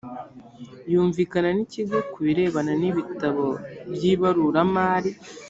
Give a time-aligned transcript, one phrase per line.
[0.91, 3.45] yumvikana n ikigo ku birebana n ibitabo
[3.93, 5.11] by ibaruramari